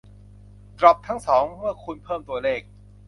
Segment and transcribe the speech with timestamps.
[0.77, 2.61] ดร็อปทั้งสองเมื่อคุณเพิ่มตัวเลข